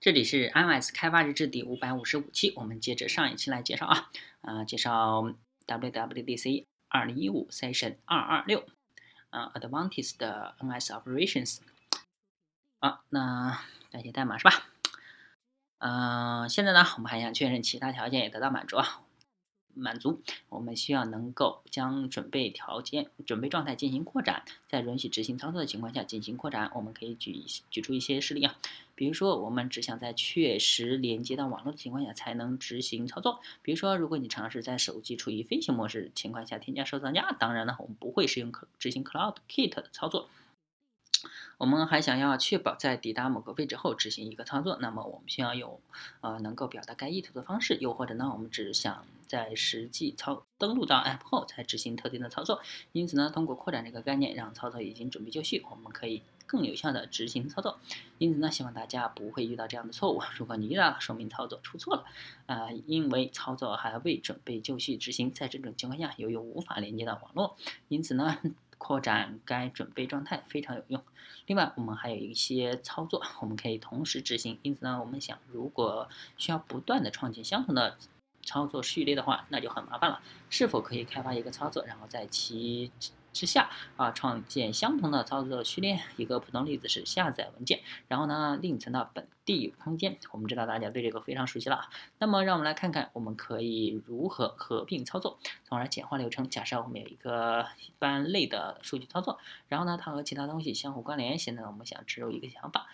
[0.00, 4.10] 这里是 iOS 开发日志第五百五十五期，我们接着上一期来介绍啊，
[4.42, 5.34] 啊，介绍
[5.66, 8.64] WWDC 二零一五 Session 二二六，
[9.30, 11.58] 啊，Advantage 的 NS Operations，
[12.78, 14.68] 啊，那改写代码是吧？
[15.78, 19.02] 嗯，现在呢，我们还想确认其他条件也得到满足啊。
[19.74, 26.70] 满足，我们需要能够将准备条件、准备状态进行扩展，在允许执行操作的情况下进行扩展。
[26.74, 28.56] 我们可以举举出一些事例啊，
[28.94, 33.40] 比如说，我们只想在确实连接到网络的情况下才能执行操作。
[33.62, 40.28] 比如说，如果你尝试在手机处于飞行模式情况下添加收藏夹，当然呢，我们不会使用可执行 Cloud Kit 的操作。
[41.58, 45.80] 我们还想要确保在抵达某个位置后执行一个操作，那么我们需要有
[46.20, 52.60] 呃能够表达该意图的方式，又或者呢，我们只想在实际操登录到 App 后才执行特定的操作。
[52.92, 57.78] 因此呢，通过扩展这个概念，让操作已经准备就绪，我们可以更有效的执行操作。
[58.18, 60.22] 因此呢，希望大家不会遇到这样的错误。
[60.36, 62.04] 如果你遇到了，说明操作出错了
[62.46, 65.32] 啊，因为操作还未准备就绪执行。
[65.32, 67.56] 在这种情况下，由于无法连接到网络，
[67.88, 68.38] 因此呢。
[68.78, 71.02] 扩展该准备状态非常有用。
[71.46, 74.58] 另外，我们还有一些操作，我们可以同时执行。
[74.62, 77.96] 因此呢，我们想，如果需要不断的创建相同的
[78.42, 80.20] 操作序列的话，那就很麻烦了。
[80.48, 82.90] 是否可以开发一个操作，然后在其
[83.38, 86.00] 之下啊，创建相同的操作序列。
[86.16, 90.18] 一个普通例子是下载文件，然后呢，另存到本地空间。
[90.32, 91.88] 我们知道大家对这个非常熟悉了。
[92.18, 96.50] 那么，让我们来看看我们可以如何合并操作，从而简化流程。
[96.50, 101.38] 假设我们有一个一般类的数据操作，然后呢，它和其他东西相互关联。
[101.38, 102.88] 现在我们想植入一个想法。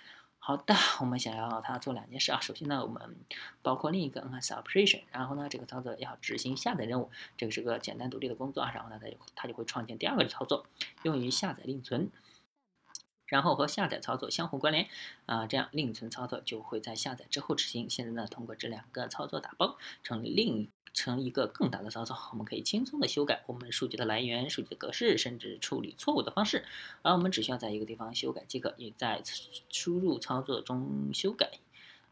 [0.47, 2.39] 好的，我们想要它做两件事啊。
[2.39, 3.17] 首先呢，我们
[3.63, 8.71] 包括另一个 NS operation，然后呢，这个操作要执行下载任务，这个是个简单独立的工作啊。
[8.75, 10.67] 然后呢，它就它就会创建第二个操作，
[11.03, 12.11] 用于下载另存，
[13.25, 14.87] 然后和下载操作相互关联
[15.25, 17.89] 啊，这样另存操作就会在下载之后执行。
[17.89, 20.71] 现在呢，通过这两个操作打包成另。
[20.95, 26.65] 成一个更大的操作，我们可以轻松的修改我们数据的来源、数据的格式，甚至处理错误的方式。
[27.03, 29.23] 而我们只需要在一个地方修改即可，也在
[29.69, 31.51] 输入操作中修改。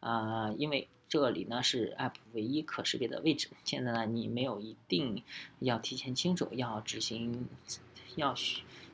[0.00, 3.48] 啊，因为这里呢是 App 唯一可识别的位置。
[3.65, 5.22] 现在呢，你没有一定
[5.60, 7.48] 要提前清楚要执行
[8.17, 8.34] 要。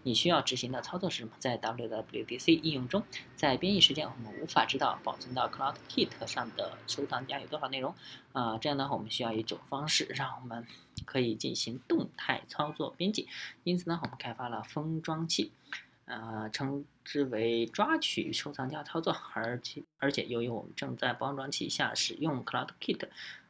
[0.04, 1.32] 你需要执行的操作是什么？
[1.38, 3.02] 在 WWDC 应用中，
[3.36, 7.94] 在编译时间，我们无法知道保存到 Cloud Kit 上的收藏夹有多少内容。
[8.32, 10.66] 啊，这样呢，我们需要一种方式，让我们
[11.04, 13.28] 可以进行动态操作编辑。
[13.64, 15.52] 因此呢，我们开发了封装器，
[16.06, 19.14] 呃，称之为抓取收藏夹操作。
[19.34, 23.08] 而且，而且由于我们正在包装器下使用 Cloud Kit，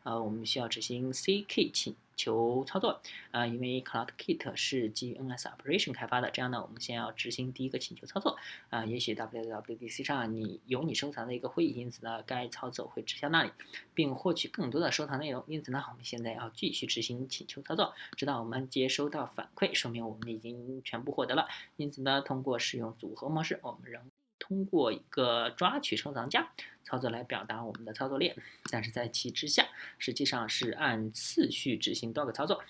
[0.08, 1.94] 呃，我们需要执行 CK 请。
[2.18, 8.36] 求操作啊，因为 Cloud Kit 是基于 NS Operation 开发的，这样呢，我们先要执行第一个请求操作
[8.70, 8.84] 啊。
[8.84, 13.52] 也许 WWDC 上你有你收藏的一个会议，因此呢，该操作会指向那里，
[13.94, 15.44] 并获取更多的收藏内容。
[15.46, 21.46] 因此呢，我们现在要继续执行请求操作，直到我们接收到反馈，说明我们已经全部获得了。
[21.76, 24.02] 因此呢，通过使用组合模式，我们仍
[24.48, 26.50] 通过一个抓取收藏夹
[26.82, 28.34] 操作来表达我们的操作链，
[28.72, 32.64] 但是在其之下，实际上是按次序执行多个操作。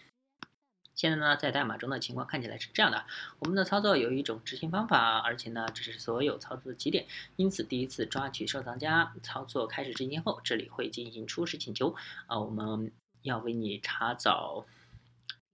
[0.97, 3.07] 现在呢，在代码中的情况看起来是这样的：
[3.39, 7.07] 我们的操作有一种执行方法，而且呢，这是所有操作的起点。
[7.37, 11.95] 因此，第一次抓取收藏夹操作开始执行后，这里会进行初始请求
[12.27, 12.91] 啊，我们
[13.23, 14.67] 要为你查找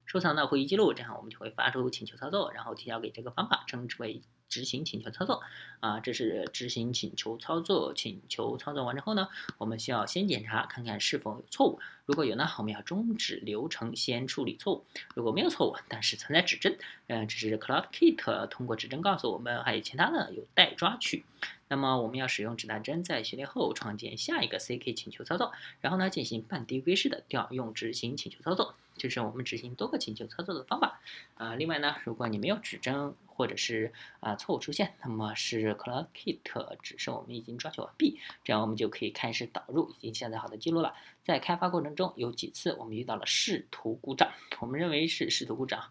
[0.06, 4.22] 收藏的会议记录，这样我们就会发出请求操作，然后提交给这个方法，称之为。
[4.54, 5.42] 执行请求操作
[5.80, 7.92] 啊，这是执行请求操作。
[7.92, 9.28] 请求操作完成后呢，
[9.58, 11.80] 我们需要先检查看看是否有错误。
[12.06, 14.84] 如果有呢，我们要终止流程，先处理错误。
[15.16, 16.78] 如果没有错误，但是存在指针，
[17.08, 21.24] 嗯，这是 Cloud Kit 通过指针告诉我们还有其他的有待抓取。
[21.66, 25.50] 那么我们要使用指南针在序列后创建下一个 CK 请求操作，
[25.80, 31.00] 然后呢进行半递归式的调用执行请求操作，这是我们执行多个请求操作的方法
[31.34, 31.54] 啊。
[31.54, 40.94] 另外呢，如果你没有指针，或者是啊错误出现，那么是 Clock Kit 指示我们已经抓取完毕，这样我们就可以开始导入已经下载好的记录了。
[41.22, 45.82] 在开发过程中有几次我们遇到了视图故障，我们认为是视图故障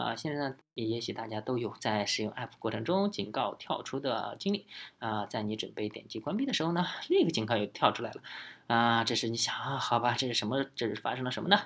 [0.00, 0.16] 啊。
[0.16, 4.66] 现在呢，也也许大家都有在使用 App 过程中警告跳出的经历
[4.98, 8.22] 啊，在你准备点击关闭的时候呢，另一个警告又跳出来了
[8.66, 9.04] 啊。
[9.04, 10.64] 这时你想啊，好吧，这是什么？
[10.74, 11.60] 这是发生了什么呢？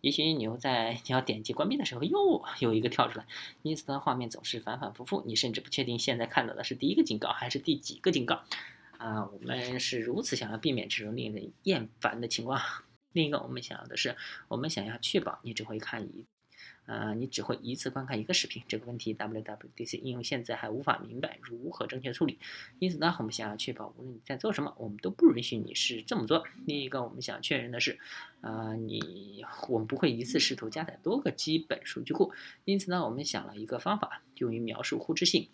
[0.00, 3.26] 也许你又在你要点击关闭的时候又有一个跳出来，
[3.62, 8.40] 因此呢，画面总是反反复复，你甚至不确定现在看到的是第一个警告还是第几个警告
[8.96, 9.26] 啊！
[9.26, 12.60] 我们是如此想要避免这种令人厌烦的情况。
[13.12, 14.16] 另一个我们想要的是，
[14.48, 16.24] 我们想要确保你只会看一
[16.86, 22.38] 呃，你只会一次观看一个视频，这个问题 WWDC 应用现在还无法明白如何正确处理。
[22.78, 26.44] 因此呢，我们想要确保无论你在做什么，我们都不允许你是这么做。
[26.66, 27.98] 另一个我们想确认的是，
[28.40, 32.32] 呃，你我们不会一次试图加载多个基本数据库。
[32.64, 35.48] 因此呢，我们想了一个方法，用于描述互斥性。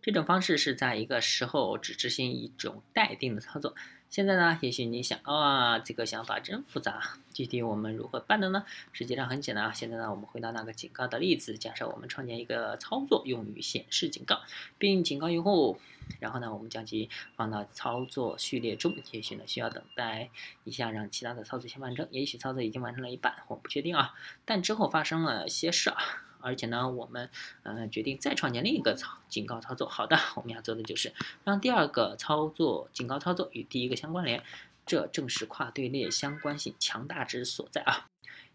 [0.00, 3.74] 这种方式是在一个时候只执行一种待定的操作。
[4.08, 7.02] 现在呢，也许你想啊，这个想法真复杂，
[7.34, 8.64] 具体我们如何办的呢？
[8.92, 9.72] 实际上很简单啊。
[9.72, 14.40] 现在呢，我们回到那个警告的例子，假设我们创建一个操作用于显示警告，
[14.78, 15.78] 并警告用户，
[16.18, 18.96] 然后呢，我们将其放到操作序列中。
[19.10, 20.30] 也许呢，需要等待
[20.64, 22.08] 一下，让其他的操作先完成。
[22.10, 24.14] 也许操作已经完成了一半，我不确定啊。
[24.46, 26.25] 但之后发生了些事啊。
[26.40, 27.28] 而且呢，我们
[27.62, 29.88] 呃决定再创建另一个操警告操作。
[29.88, 31.12] 好的，我们要做的就是
[31.44, 34.42] 让第二个操作警告操作与第一个相关联，
[34.84, 38.06] 这正是跨队列相关性强大之所在啊！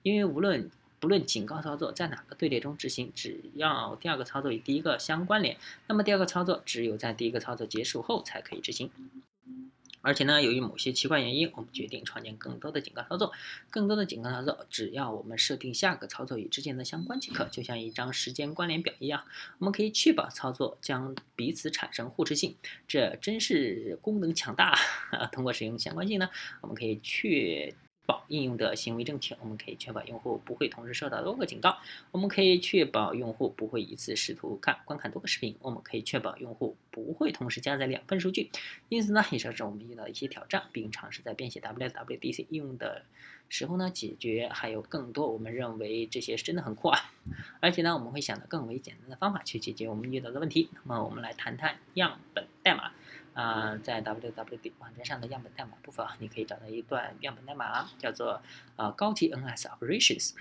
[0.03, 0.69] 因为无论
[0.99, 5.57] 不论警告操作在哪个队列中执行，只要第二个操作与第一个相关联，
[5.87, 8.89] 那么第二个操作只有在第一个操作结束后才可以执行。
[10.01, 13.31] 而且呢，由于某些奇怪原因，我们决定创建更多的警告操作。
[13.69, 19.23] 更多的警告操作，只要我们设定下个操作与之前的相关即可，就像一张时间关联表一样。
[19.59, 22.55] 我们可以确保操作将彼此产生互斥性，
[22.87, 24.77] 这真是功能强大
[25.11, 25.27] 啊！
[25.33, 26.29] 通过使用相关性呢，
[26.61, 27.73] 我们可以确。
[28.05, 31.77] 保应用的行为正确，我们可以确保用户不会同时收到多个警告。
[32.11, 35.55] 我们可以确保用户不会一次试图看观看多个视频。
[35.61, 38.49] 我们可以确保用户不会同时加载两份数据。
[38.89, 43.03] 因此呢，以上是我们遇到的一些挑战，并尝试在编写 WWDC 应用的
[43.49, 44.49] 时候呢解决。
[44.51, 46.99] 还有更多，我们认为这些是真的很酷啊！
[47.61, 50.69] 而且呢，我们会想到更为简单的方法去解决我们遇到的问题。
[50.73, 52.91] 那么，我们来谈谈样本代码。
[53.33, 58.41] 啊，在 WWD 网站上的样本代码部分啊，你可以找到一段样本代码，叫做
[58.75, 60.33] 呃高级 NS Operations。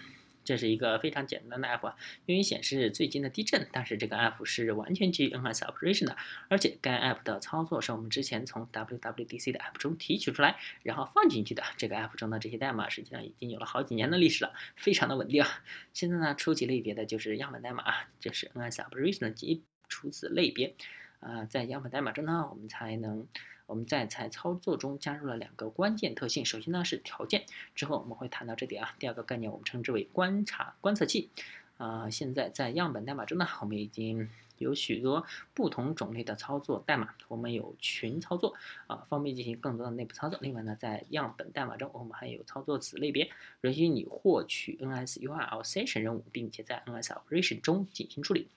[0.43, 1.95] 这是一个非常简单的 app，
[2.25, 3.69] 用于显示最近的地震。
[3.71, 6.17] 但是这个 app 是完全基于 NS Operation 的，
[6.49, 11.63] 而且该 app 的操作是我们之前从 WWDC 的 app 中提取出来，然后放进去的。
[11.77, 15.45] 这个 app 中的这些代码实际上已经有了好几年的历史了，非常的稳定。
[15.93, 20.75] 现在呢，初级类别的就是样本代码啊，这是 NS Operation 的基础子类别。
[21.21, 23.27] 啊，在样本代码中呢，我们才能
[23.67, 26.45] 我们在在操作中加入了两个关键特性。
[26.45, 27.45] 首先呢是条件，
[27.75, 28.95] 之后我们会谈到这点啊。
[28.99, 31.31] 第二个概念我们称之为观察观测器。
[31.77, 34.29] 啊，现在在样本代码中呢，我们已经
[34.59, 35.25] 有许多
[35.55, 37.15] 不同种类的操作代码。
[37.29, 38.55] 我们有群操作
[38.87, 40.39] 啊，方便进行更多的内部操作。
[40.43, 43.31] 另外呢，在样本代码中，我们还有操作子类别，
[43.63, 48.49] 允许你获取 NS URL session 任务，并且在 NS operation 中进行处理。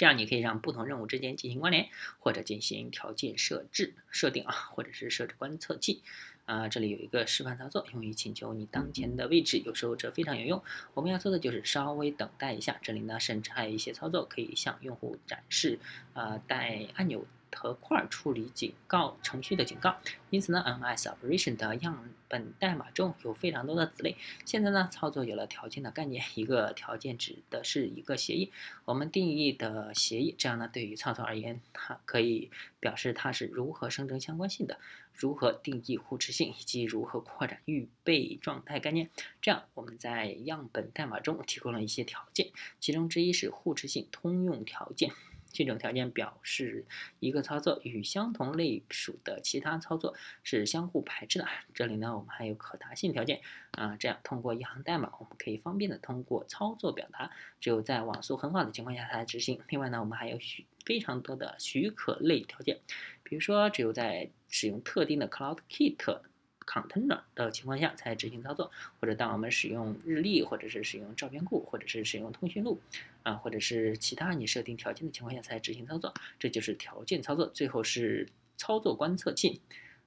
[0.00, 6.00] 这样你可以让不同任务之间进行关联，或者进行条件设置设定啊，或者是设置观测器
[6.46, 6.68] 啊。
[6.70, 10.62] 这里有一个示范操作，用于请求你当前的位置，有时候这非常有用。
[10.94, 12.78] 我们要做的就是稍微等待一下。
[12.80, 15.78] 这里呢，甚至还有一些操作可以向用户展示
[16.14, 17.26] 啊带按钮。
[17.54, 19.96] 和块处理警告程序的警告，
[20.30, 24.16] 因此呢，NS Operation 的样本代码中有非常多的子类。
[24.44, 28.50] 现在呢，操作有了条件的概念，一个条件指的是一个协议，
[28.84, 30.34] 我们定义的协议。
[30.38, 34.78] 这样呢，对于操作而言，它可以表示它是如何生成相关性的，
[35.12, 39.10] 如何定义互斥性，以及如何扩展预备状态概念。
[39.42, 42.48] 这样，我们在样本代码中提供了一些条件，
[42.78, 45.10] 其中之一是互斥性通用条件。
[45.52, 46.84] 这种条件表示
[47.18, 51.46] 一个操作与相同类属的其他操作是相互排斥的。
[51.74, 53.40] 这里呢，我们还有可达性条件
[53.72, 57.30] 啊，这样通过一行代码，我们可以方便的通过操作表达，
[57.60, 59.60] 只有在网速很好的情况下才执行。
[59.68, 62.78] 另外呢，我们还有许非常多的许可类条件，
[63.22, 66.20] 比如说只有在使用特定的 CloudKit。
[66.70, 72.78] Container 的情况下才执行操作，或者当我们使用日历，或者是使用照片库，或者是使用通讯录，
[73.24, 77.46] 啊，或者是其他你设定条件的情况下才执行操作，这就是条件操作。
[77.48, 79.60] 最后是操作观测器，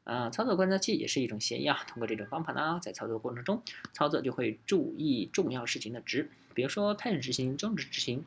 [0.05, 1.83] 啊，操作观测器也是一种协议啊。
[1.85, 8.23] 通过这种方法呢，在操作过程中，操作就会注意重要事情的值，比如说开始执行、终止执行，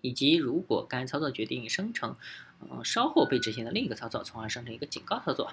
[0.00, 2.14] 以及如果该操作决定生成，
[2.60, 5.52] 嗯，稍后被执行的另一个操作，从而生成一个警告操作。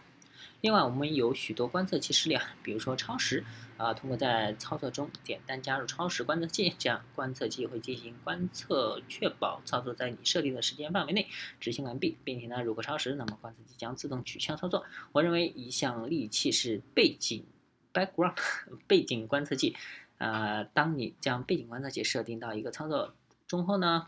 [0.61, 3.45] 另外，我们有许多观测器示例啊，比如说超时
[3.77, 11.27] 啊，通过在操作中简单加入超时观测器，这样观测器会进行观测，确保操作在你设定的时间范围内
[11.61, 14.83] 执行完毕，并且呢，如果超时，那么观测器将自动取消操作。
[15.13, 17.45] 我认为一项利器是背景
[17.93, 18.35] （background）
[18.85, 19.77] 背景观测器，
[20.17, 23.15] 呃，当你将背景观测器设定到一个操作
[23.47, 24.07] 中后呢，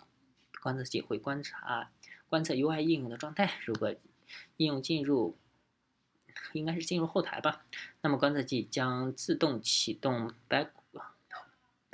[0.61, 1.91] 观测器会观察
[2.27, 3.95] 观测 UI 应用的状态，如果
[4.57, 5.37] 应用进入
[6.53, 7.63] 应该是进入后台吧，
[8.01, 10.67] 那么观测器将自动启动 back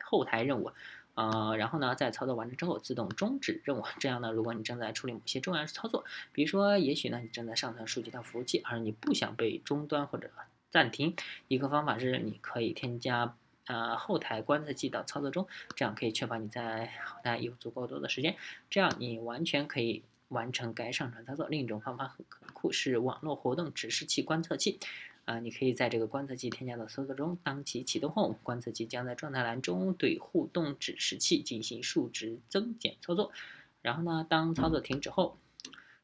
[0.04, 0.72] 后台任务。
[1.16, 3.84] 呃，然后呢，在操作完成之后自动终止任务。
[4.00, 10.30] 这样呢，如果你正在处理某些重要操作，比如说，也许呢，你正在上传数据到服务器，而你不想被中断或者
[10.70, 11.16] 暂停，
[11.48, 18.36] 一个方法是你可以添加呃后台观测器到操作中，这样可以确保你在后台有足够多的时间，
[18.70, 21.48] 这样你完全可以完成该上传操作。
[21.48, 24.80] 另一种方法很酷，是网络活动指示器观测器。
[25.26, 33.34] 啊，你可以在这个观测器添加到操作中，当其启动后，观测器将在状态栏中对互动指示器进行数值增减操作。
[33.82, 35.38] 然后呢，当操作停止后，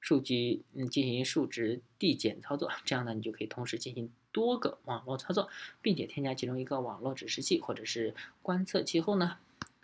[0.01, 2.69] 数据嗯进行数值递减操作。
[2.83, 5.49] 这样呢，你就可以同时进行多个网络操作，
[5.81, 9.37] 并且添加其中一个网络指示器或者是观测器后呢，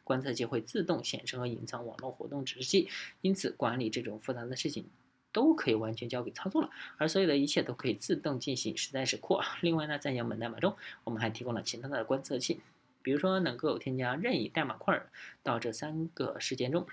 [0.10, 2.90] 观测器会自动显示和隐藏网络活动指示器。
[3.22, 4.90] 因此，管理这种复杂的事情。
[5.32, 9.46] 都可以完全交给操作了，而所有的一切都可以自动进行，实在是酷啊！
[9.62, 12.62] 另外呢，在样本代码中，我们还提供了其他的观测器，
[13.04, 15.00] 比如说能够添加任意代码块
[15.44, 16.88] 到这三个事件中，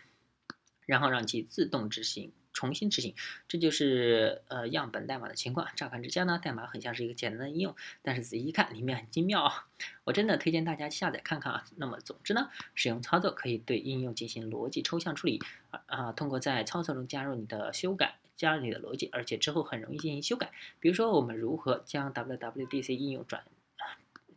[0.85, 2.31] 然后让其自动执行。
[2.57, 3.15] 重新执行，
[3.47, 5.69] 这就是呃样本代码的情况。
[5.77, 9.67] 乍看之下呢，代码很像是一个简单的应用，但是仔细一看，里面很精妙啊！
[10.05, 11.65] 我真的推荐大家下载看看啊。
[11.77, 15.39] 那么总之呢，使用操作可以对应用进行逻辑抽象处理
[15.87, 20.51] 啊，通过在操作中加入你的修改，加入你的逻辑，而且之后很容易进行修改。
[20.81, 23.45] 比如说，我们如何将 WWDC 应用转。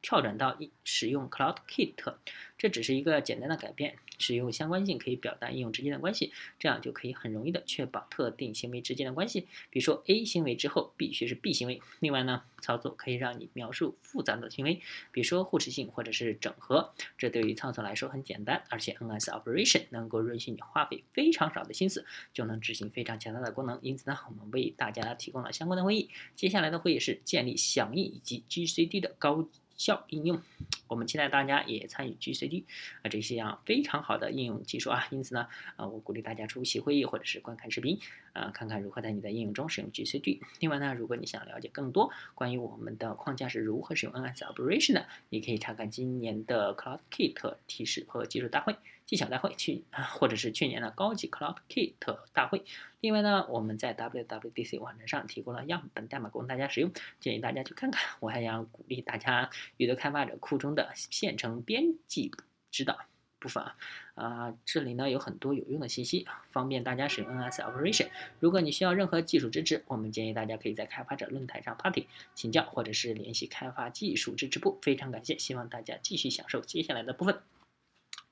[0.02, 2.16] 跳转到一使用 CloudKit，
[2.58, 3.98] 这只是一个简单的改变。
[4.22, 9.48] 使用相关性可以表达应用之间的关系，这样就可以很容易的确保特定行为之间的关系。
[9.70, 11.82] 比如说 A 行为之后必须是 B 行为。
[12.02, 14.82] 另外呢，操作可以让你描述复杂的行为，
[15.14, 16.92] 比如说互斥性或者是整合。
[17.18, 23.80] 这对于操作来说很简单，而且 NS Operation 能够允许你花费非常少的心思就能执行非常强大的功能。
[23.82, 26.10] 因此呢，我们为大家提供了相关的会议。
[26.36, 29.48] 接下来的会议是建立响应以及 GCD 的高。
[29.80, 30.40] 效应用，
[30.88, 32.66] 我们期待大家也参与 GCD
[33.02, 37.98] 啊这些啊非常好的应用技术啊，因此呢，啊我鼓励大家出席会议或者是观看视频。
[38.40, 40.40] 啊，看看如何在你的应用中使用 GCD。
[40.60, 48.76] 另外呢，如果你想了解更多关于我们的框架是如何使用 NS Operation 的，你可以查看今年的 CloudKit 提示和技术大会。
[49.06, 51.96] 技巧大会去啊，或者是去年的高级 Cloud Kit
[52.32, 52.64] 大会。
[53.00, 58.00] 另外呢，我们在 WWDC 网站上提供了样本代码供大家使用，建议大家去看看。
[58.20, 62.32] 我还想鼓励大家阅读开发者库中的线程编辑
[62.70, 63.00] 指导
[63.40, 63.76] 部分啊，
[64.16, 68.10] 啊，这里呢有很多有用的信息，方便大家使用 NS Operation。
[68.40, 74.78] 如果你需要任何技术支持，我们建议大家可以在开发者论坛上 Party 请教，或者是联系开发技术支持部。
[74.82, 77.42] 非常感谢，希望大家继续享受接下来的部分。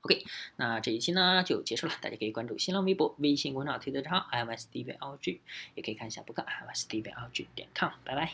[0.01, 0.23] OK，
[0.55, 5.41] 那这一期呢就结束了，大家可以关注新浪微博、微信公众号、推特账号 i m s d v l g
[5.75, 8.31] 也可以看一下博客 i m s d v l g 点 com，拜拜。